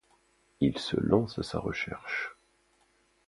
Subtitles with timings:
[0.61, 2.35] Il se lance à sa recherche.